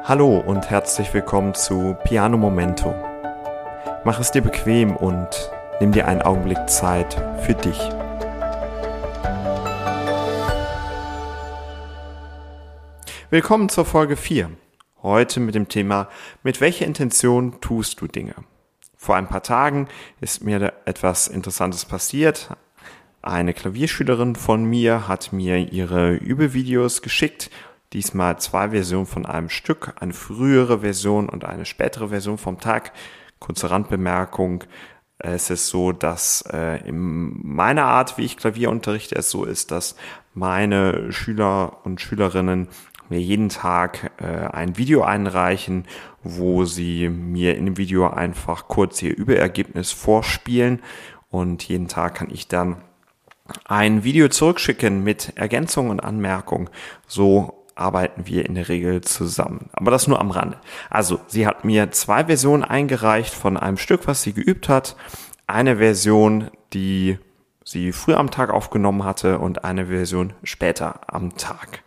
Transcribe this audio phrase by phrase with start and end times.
[0.00, 2.92] Hallo und herzlich willkommen zu Piano Momento.
[4.04, 5.28] Mach es dir bequem und
[5.80, 7.78] nimm dir einen Augenblick Zeit für dich.
[13.30, 14.50] Willkommen zur Folge 4.
[15.02, 16.08] Heute mit dem Thema
[16.42, 18.34] Mit welcher Intention tust du Dinge?
[18.96, 19.86] Vor ein paar Tagen
[20.20, 22.48] ist mir etwas Interessantes passiert.
[23.20, 27.50] Eine Klavierschülerin von mir hat mir ihre Übevideos geschickt
[27.92, 32.92] diesmal zwei Versionen von einem Stück, eine frühere Version und eine spätere Version vom Tag.
[33.38, 34.64] Kurze Randbemerkung.
[35.18, 39.70] Es ist so, dass äh, in meiner Art, wie ich Klavier unterrichte, es so ist,
[39.70, 39.96] dass
[40.34, 42.68] meine Schüler und Schülerinnen
[43.08, 45.84] mir jeden Tag äh, ein Video einreichen,
[46.22, 50.80] wo sie mir in dem Video einfach kurz ihr Überergebnis vorspielen
[51.30, 52.82] und jeden Tag kann ich dann
[53.64, 56.70] ein Video zurückschicken mit Ergänzungen und Anmerkungen.
[57.06, 59.70] So arbeiten wir in der Regel zusammen.
[59.72, 60.58] Aber das nur am Rande.
[60.90, 64.96] Also, sie hat mir zwei Versionen eingereicht von einem Stück, was sie geübt hat.
[65.46, 67.18] Eine Version, die
[67.64, 71.82] sie früher am Tag aufgenommen hatte und eine Version später am Tag.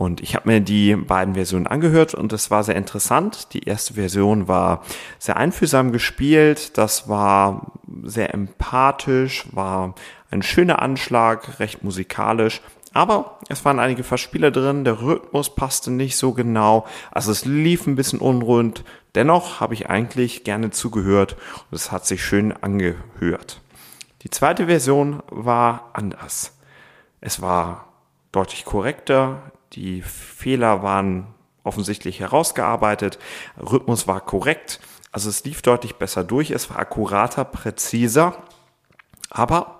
[0.00, 3.52] Und ich habe mir die beiden Versionen angehört und es war sehr interessant.
[3.52, 4.82] Die erste Version war
[5.18, 9.94] sehr einfühlsam gespielt, das war sehr empathisch, war
[10.30, 12.62] ein schöner Anschlag, recht musikalisch.
[12.92, 17.86] Aber es waren einige Verspieler drin, der Rhythmus passte nicht so genau, also es lief
[17.86, 18.84] ein bisschen unrund.
[19.14, 21.36] Dennoch habe ich eigentlich gerne zugehört
[21.70, 23.60] und es hat sich schön angehört.
[24.22, 26.58] Die zweite Version war anders.
[27.20, 27.88] Es war
[28.32, 31.28] deutlich korrekter, die Fehler waren
[31.62, 33.18] offensichtlich herausgearbeitet,
[33.58, 34.80] Rhythmus war korrekt,
[35.12, 38.36] also es lief deutlich besser durch, es war akkurater, präziser,
[39.30, 39.79] aber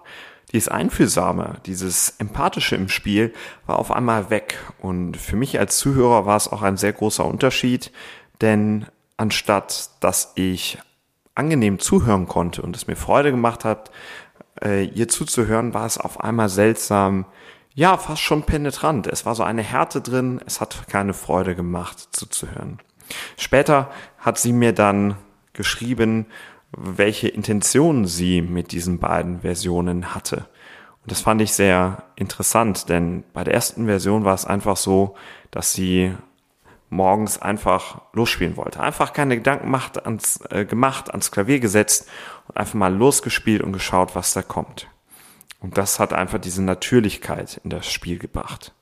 [0.53, 3.33] dieses Einfühlsame, dieses Empathische im Spiel
[3.67, 4.59] war auf einmal weg.
[4.79, 7.93] Und für mich als Zuhörer war es auch ein sehr großer Unterschied,
[8.41, 10.79] denn anstatt dass ich
[11.35, 13.91] angenehm zuhören konnte und es mir Freude gemacht hat,
[14.63, 17.27] äh, ihr zuzuhören, war es auf einmal seltsam,
[17.73, 19.07] ja, fast schon penetrant.
[19.07, 22.81] Es war so eine Härte drin, es hat keine Freude gemacht zuzuhören.
[23.37, 25.17] Später hat sie mir dann
[25.53, 26.27] geschrieben,
[26.73, 30.49] welche Intention sie mit diesen beiden Versionen hatte.
[31.03, 35.17] Und das fand ich sehr interessant, denn bei der ersten Version war es einfach so,
[35.51, 36.15] dass sie
[36.91, 38.81] morgens einfach losspielen wollte.
[38.81, 42.09] Einfach keine Gedanken macht, ans, äh, gemacht, ans Klavier gesetzt
[42.49, 44.89] und einfach mal losgespielt und geschaut, was da kommt.
[45.61, 48.75] Und das hat einfach diese Natürlichkeit in das Spiel gebracht.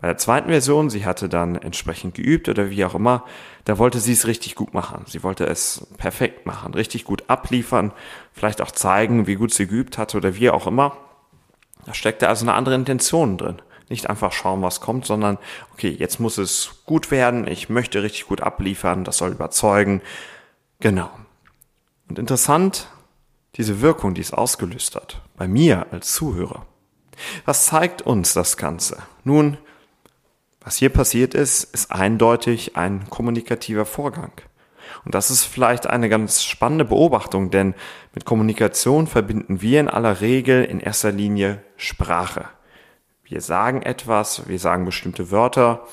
[0.00, 3.24] Bei der zweiten Version, sie hatte dann entsprechend geübt oder wie auch immer,
[3.64, 5.04] da wollte sie es richtig gut machen.
[5.06, 7.92] Sie wollte es perfekt machen, richtig gut abliefern,
[8.32, 10.96] vielleicht auch zeigen, wie gut sie geübt hatte oder wie auch immer.
[11.84, 13.60] Da steckte also eine andere Intention drin.
[13.90, 15.36] Nicht einfach schauen, was kommt, sondern,
[15.72, 20.00] okay, jetzt muss es gut werden, ich möchte richtig gut abliefern, das soll überzeugen.
[20.78, 21.10] Genau.
[22.08, 22.88] Und interessant,
[23.56, 26.64] diese Wirkung, die es ausgelöst hat, bei mir als Zuhörer.
[27.44, 29.02] Was zeigt uns das Ganze?
[29.24, 29.58] Nun,
[30.62, 34.32] was hier passiert ist, ist eindeutig ein kommunikativer Vorgang.
[35.04, 37.74] Und das ist vielleicht eine ganz spannende Beobachtung, denn
[38.14, 42.46] mit Kommunikation verbinden wir in aller Regel in erster Linie Sprache.
[43.24, 45.86] Wir sagen etwas, wir sagen bestimmte Wörter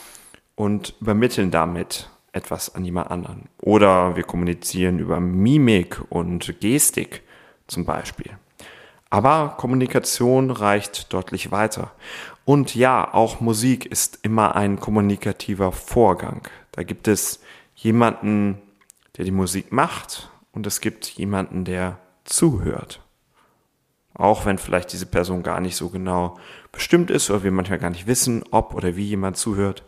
[0.56, 3.50] und übermitteln damit etwas an jemand anderen.
[3.62, 7.22] Oder wir kommunizieren über Mimik und Gestik
[7.68, 8.32] zum Beispiel.
[9.10, 11.92] Aber Kommunikation reicht deutlich weiter.
[12.48, 16.48] Und ja, auch Musik ist immer ein kommunikativer Vorgang.
[16.72, 17.42] Da gibt es
[17.76, 18.62] jemanden,
[19.18, 23.02] der die Musik macht und es gibt jemanden, der zuhört.
[24.14, 26.38] Auch wenn vielleicht diese Person gar nicht so genau
[26.72, 29.84] bestimmt ist oder wir manchmal gar nicht wissen, ob oder wie jemand zuhört.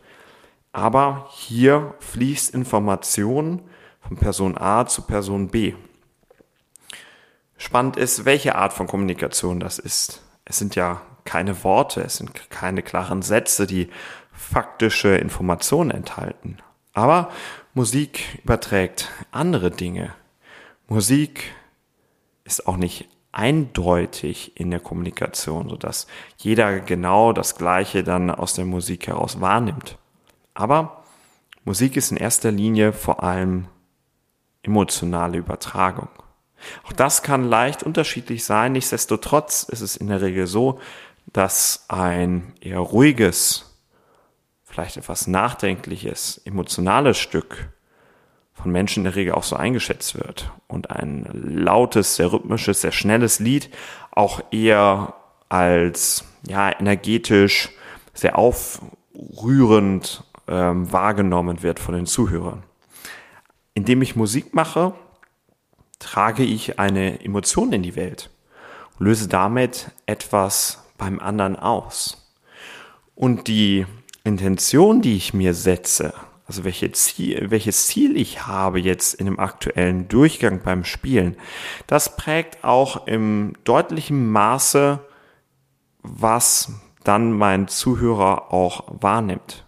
[0.70, 3.62] Aber hier fließt Information
[4.02, 5.72] von Person A zu Person B.
[7.56, 10.22] Spannend ist, welche Art von Kommunikation das ist.
[10.44, 13.88] Es sind ja keine Worte, es sind keine klaren Sätze, die
[14.32, 16.56] faktische Informationen enthalten.
[16.92, 17.30] Aber
[17.72, 20.12] Musik überträgt andere Dinge.
[20.88, 21.54] Musik
[22.42, 28.64] ist auch nicht eindeutig in der Kommunikation, sodass jeder genau das Gleiche dann aus der
[28.64, 29.98] Musik heraus wahrnimmt.
[30.52, 31.04] Aber
[31.64, 33.68] Musik ist in erster Linie vor allem
[34.64, 36.08] emotionale Übertragung.
[36.84, 38.72] Auch das kann leicht unterschiedlich sein.
[38.72, 40.80] Nichtsdestotrotz ist es in der Regel so,
[41.26, 43.78] dass ein eher ruhiges,
[44.64, 47.70] vielleicht etwas nachdenkliches, emotionales Stück
[48.54, 52.92] von Menschen in der Regel auch so eingeschätzt wird und ein lautes, sehr rhythmisches, sehr
[52.92, 53.70] schnelles Lied
[54.10, 55.14] auch eher
[55.48, 57.70] als ja energetisch,
[58.12, 62.62] sehr aufrührend ähm, wahrgenommen wird von den Zuhörern.
[63.74, 64.94] Indem ich Musik mache,
[65.98, 68.30] trage ich eine Emotion in die Welt,
[68.98, 72.30] löse damit etwas beim anderen aus.
[73.16, 73.86] Und die
[74.22, 76.14] Intention, die ich mir setze,
[76.46, 81.36] also welche Ziel, welches Ziel ich habe jetzt in dem aktuellen Durchgang beim Spielen,
[81.86, 85.00] das prägt auch im deutlichen Maße,
[86.02, 86.72] was
[87.04, 89.64] dann mein Zuhörer auch wahrnimmt.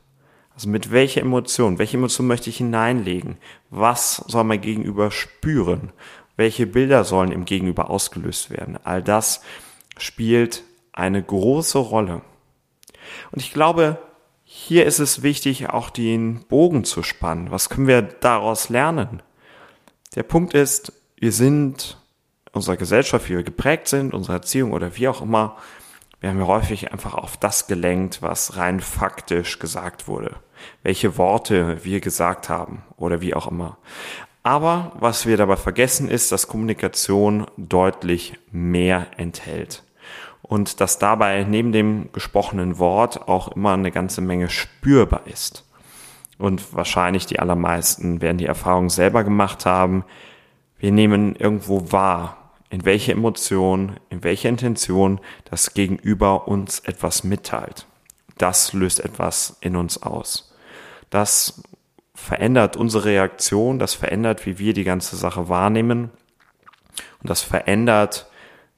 [0.55, 3.39] Also mit welcher Emotion, welche Emotion möchte ich hineinlegen?
[3.71, 5.93] Was soll mein Gegenüber spüren?
[6.37, 8.79] Welche Bilder sollen im Gegenüber ausgelöst werden?
[8.85, 9.43] All das
[9.99, 10.63] spielt
[10.93, 12.23] eine große Rolle.
[13.31, 13.99] Und ich glaube,
[14.45, 17.51] hier ist es wichtig, auch den Bogen zu spannen.
[17.51, 19.23] Was können wir daraus lernen?
[20.15, 21.97] Der Punkt ist, wir sind
[22.53, 25.57] unserer Gesellschaft, wie wir geprägt sind, unsere Erziehung oder wie auch immer,
[26.21, 30.37] wir haben ja häufig einfach auf das gelenkt, was rein faktisch gesagt wurde.
[30.85, 33.79] Welche Worte wir gesagt haben oder wie auch immer.
[34.45, 39.83] Aber was wir dabei vergessen ist, dass Kommunikation deutlich mehr enthält
[40.43, 45.65] und dass dabei neben dem gesprochenen Wort auch immer eine ganze Menge spürbar ist.
[46.39, 50.05] Und wahrscheinlich die allermeisten werden die Erfahrung selber gemacht haben.
[50.79, 57.87] Wir nehmen irgendwo wahr, in welche Emotion, in welche Intention das Gegenüber uns etwas mitteilt.
[58.39, 60.57] Das löst etwas in uns aus.
[61.11, 61.63] Das
[62.15, 66.11] verändert unsere Reaktion, das verändert, wie wir die ganze Sache wahrnehmen
[67.21, 68.27] und das verändert,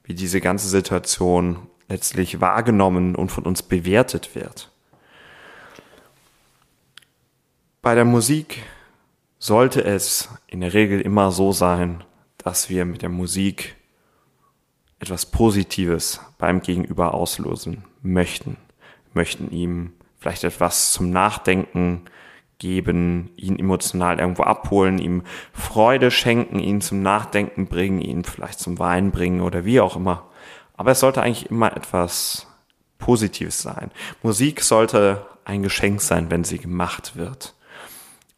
[0.05, 4.71] wie diese ganze Situation letztlich wahrgenommen und von uns bewertet wird.
[7.81, 8.63] Bei der Musik
[9.37, 12.03] sollte es in der Regel immer so sein,
[12.37, 13.75] dass wir mit der Musik
[14.99, 18.57] etwas Positives beim Gegenüber auslösen möchten,
[19.13, 22.05] möchten ihm vielleicht etwas zum Nachdenken
[22.59, 25.23] geben, ihn emotional irgendwo abholen, ihm
[25.53, 30.29] Freude schenken, ihn zum Nachdenken bringen, ihn vielleicht zum Wein bringen oder wie auch immer.
[30.75, 32.47] Aber es sollte eigentlich immer etwas
[32.97, 33.91] Positives sein.
[34.23, 37.53] Musik sollte ein Geschenk sein, wenn sie gemacht wird.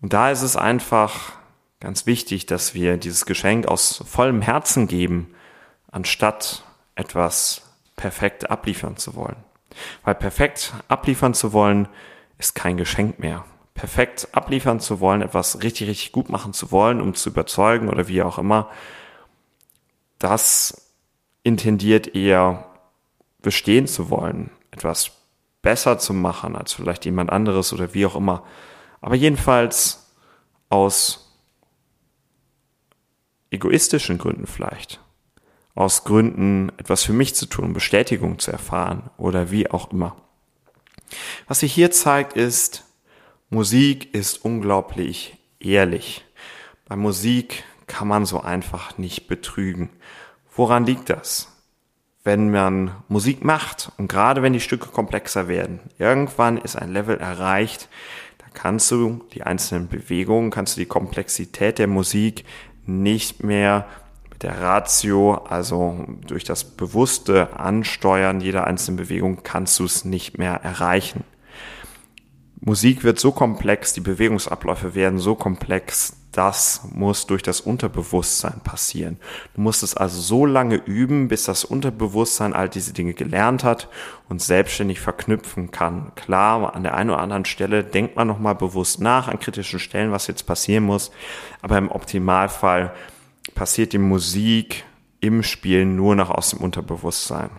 [0.02, 1.34] Und da ist es einfach
[1.80, 5.34] ganz wichtig, dass wir dieses Geschenk aus vollem Herzen geben,
[5.92, 6.64] anstatt
[6.96, 7.62] etwas
[7.96, 9.38] perfekt abliefern zu wollen.
[10.04, 11.88] Weil perfekt abliefern zu wollen,
[12.38, 13.46] ist kein Geschenk mehr.
[13.78, 18.08] Perfekt abliefern zu wollen, etwas richtig, richtig gut machen zu wollen, um zu überzeugen oder
[18.08, 18.72] wie auch immer,
[20.18, 20.92] das
[21.44, 22.66] intendiert eher
[23.42, 25.12] bestehen zu wollen, etwas
[25.62, 28.44] besser zu machen als vielleicht jemand anderes oder wie auch immer.
[29.00, 30.12] Aber jedenfalls
[30.70, 31.40] aus
[33.52, 35.00] egoistischen Gründen vielleicht.
[35.76, 40.16] Aus Gründen, etwas für mich zu tun, Bestätigung zu erfahren oder wie auch immer.
[41.48, 42.87] Was sich hier zeigt, ist,
[43.50, 46.26] Musik ist unglaublich ehrlich.
[46.86, 49.90] Bei Musik kann man so einfach nicht betrügen.
[50.54, 51.48] Woran liegt das?
[52.26, 57.20] Wenn man Musik macht und gerade wenn die Stücke komplexer werden, irgendwann ist ein Level
[57.20, 57.88] erreicht,
[58.38, 62.44] da kannst du die einzelnen Bewegungen, kannst du die Komplexität der Musik
[62.86, 63.88] nicht mehr
[64.30, 70.38] mit der Ratio, also durch das bewusste Ansteuern jeder einzelnen Bewegung, kannst du es nicht
[70.38, 71.24] mehr erreichen.
[72.60, 79.18] Musik wird so komplex, die Bewegungsabläufe werden so komplex, das muss durch das Unterbewusstsein passieren.
[79.56, 83.90] Du musst es also so lange üben, bis das Unterbewusstsein all diese Dinge gelernt hat
[84.30, 86.12] und selbstständig verknüpfen kann.
[86.16, 90.12] Klar, an der einen oder anderen Stelle denkt man nochmal bewusst nach an kritischen Stellen,
[90.12, 91.12] was jetzt passieren muss,
[91.62, 92.94] aber im Optimalfall
[93.56, 94.84] passiert die Musik
[95.20, 97.50] im Spiel nur noch aus dem Unterbewusstsein.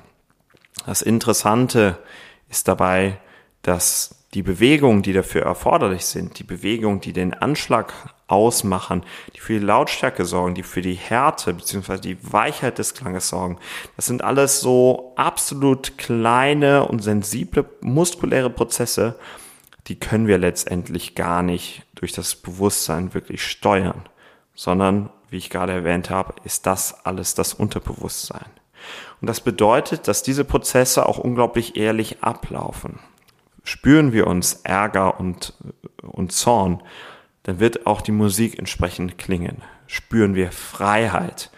[0.86, 1.98] Das Interessante
[2.48, 3.18] ist dabei,
[3.62, 7.92] dass die Bewegungen, die dafür erforderlich sind, die Bewegungen, die den Anschlag
[8.26, 9.04] ausmachen,
[9.34, 11.98] die für die Lautstärke sorgen, die für die Härte bzw.
[11.98, 13.58] die Weichheit des Klanges sorgen,
[13.96, 19.18] das sind alles so absolut kleine und sensible muskuläre Prozesse,
[19.86, 24.02] die können wir letztendlich gar nicht durch das Bewusstsein wirklich steuern,
[24.54, 28.46] sondern, wie ich gerade erwähnt habe, ist das alles das Unterbewusstsein.
[29.22, 32.98] Und das bedeutet, dass diese Prozesse auch unglaublich ehrlich ablaufen
[33.68, 35.52] spüren wir uns Ärger und,
[36.00, 36.82] und Zorn,
[37.42, 39.62] dann wird auch die Musik entsprechend klingen.
[39.86, 41.50] Spüren wir Freiheit,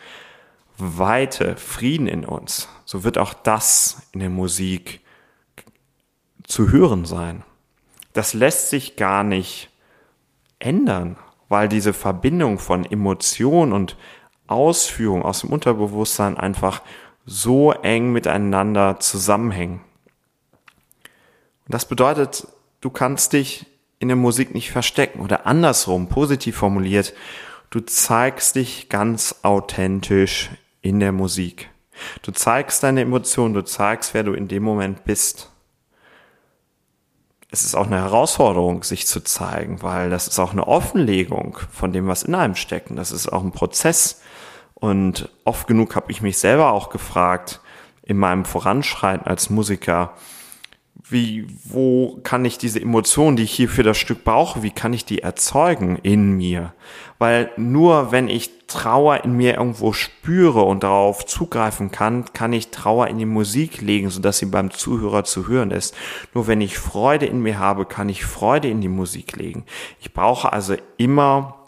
[0.77, 5.01] Weite, Frieden in uns, so wird auch das in der Musik
[6.43, 7.45] zu hören sein.
[8.13, 9.71] Das lässt sich gar nicht
[10.59, 11.17] ändern,
[11.49, 13.97] weil diese Verbindung von Emotion und
[14.49, 16.83] Ausführung aus dem Unterbewusstsein einfach
[17.25, 19.81] so eng miteinander zusammenhängen.
[21.71, 22.49] Das bedeutet,
[22.81, 23.67] du kannst dich
[24.01, 27.15] in der Musik nicht verstecken oder andersrum, positiv formuliert,
[27.71, 30.51] du zeigst dich ganz authentisch
[30.83, 31.71] in der Musik.
[32.23, 35.51] Du zeigst deine Emotionen, du zeigst, wer du in dem Moment bist.
[37.53, 41.93] Es ist auch eine Herausforderung, sich zu zeigen, weil das ist auch eine Offenlegung von
[41.93, 42.89] dem, was in einem steckt.
[42.97, 44.23] Das ist auch ein Prozess.
[44.75, 47.61] Und oft genug habe ich mich selber auch gefragt,
[48.03, 50.15] in meinem Voranschreiten als Musiker,
[51.11, 54.93] wie, wo kann ich diese Emotionen, die ich hier für das Stück brauche, wie kann
[54.93, 56.73] ich die erzeugen in mir?
[57.19, 62.71] Weil nur wenn ich Trauer in mir irgendwo spüre und darauf zugreifen kann, kann ich
[62.71, 65.95] Trauer in die Musik legen, sodass sie beim Zuhörer zu hören ist.
[66.35, 69.65] Nur wenn ich Freude in mir habe, kann ich Freude in die Musik legen.
[70.01, 71.67] Ich brauche also immer,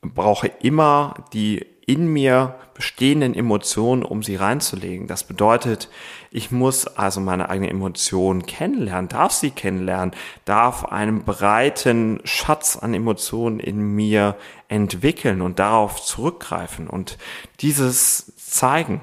[0.00, 5.06] brauche immer die in mir bestehenden Emotionen, um sie reinzulegen.
[5.08, 5.88] Das bedeutet,
[6.30, 10.14] ich muss also meine eigene Emotionen kennenlernen, darf sie kennenlernen,
[10.44, 14.36] darf einen breiten Schatz an Emotionen in mir
[14.68, 17.16] entwickeln und darauf zurückgreifen und
[17.60, 19.00] dieses zeigen.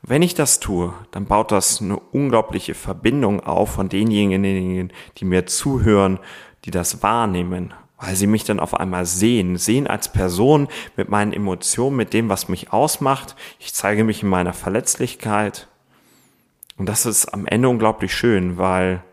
[0.00, 5.46] Wenn ich das tue, dann baut das eine unglaubliche Verbindung auf von denjenigen, die mir
[5.46, 6.20] zuhören,
[6.64, 10.66] die das wahrnehmen weil sie mich dann auf einmal sehen, sehen als Person
[10.96, 13.36] mit meinen Emotionen, mit dem, was mich ausmacht.
[13.60, 15.68] Ich zeige mich in meiner Verletzlichkeit.
[16.76, 19.04] Und das ist am Ende unglaublich schön, weil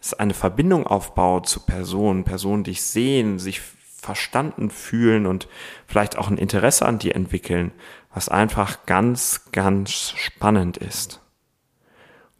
[0.00, 5.48] es eine Verbindung aufbaut zu Personen, Personen dich sehen, sich verstanden fühlen und
[5.88, 7.72] vielleicht auch ein Interesse an dir entwickeln,
[8.14, 11.20] was einfach ganz, ganz spannend ist.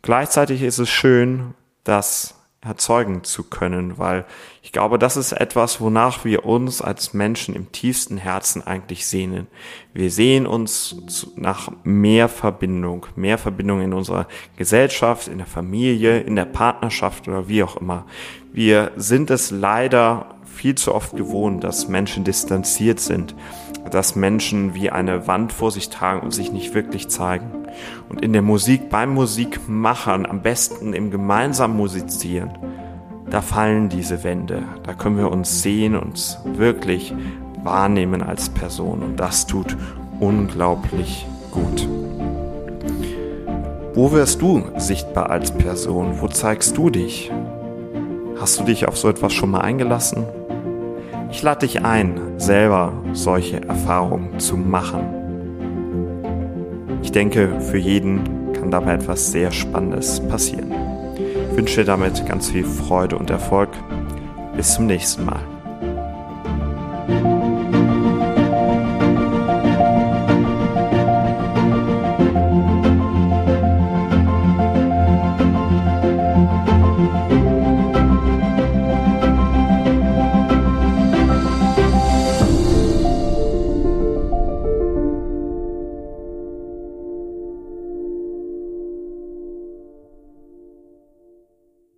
[0.02, 4.24] Gleichzeitig ist es schön, dass erzeugen zu können, weil
[4.62, 9.46] ich glaube, das ist etwas, wonach wir uns als Menschen im tiefsten Herzen eigentlich sehnen.
[9.94, 10.96] Wir sehen uns
[11.36, 17.48] nach mehr Verbindung, mehr Verbindung in unserer Gesellschaft, in der Familie, in der Partnerschaft oder
[17.48, 18.06] wie auch immer.
[18.52, 23.36] Wir sind es leider viel zu oft gewohnt, dass Menschen distanziert sind,
[23.92, 27.46] dass Menschen wie eine Wand vor sich tragen und sich nicht wirklich zeigen.
[28.08, 32.58] Und in der Musik, beim Musikmachern, am besten im gemeinsamen Musizieren,
[33.30, 34.64] da fallen diese Wände.
[34.82, 37.14] Da können wir uns sehen, uns wirklich
[37.62, 39.04] wahrnehmen als Person.
[39.04, 39.76] Und das tut
[40.18, 41.88] unglaublich gut.
[43.94, 46.20] Wo wirst du sichtbar als Person?
[46.20, 47.30] Wo zeigst du dich?
[48.40, 50.26] Hast du dich auf so etwas schon mal eingelassen?
[51.30, 55.18] Ich lade dich ein, selber solche Erfahrungen zu machen.
[57.02, 60.72] Ich denke, für jeden kann dabei etwas sehr Spannendes passieren.
[61.50, 63.70] Ich wünsche dir damit ganz viel Freude und Erfolg.
[64.56, 65.57] Bis zum nächsten Mal.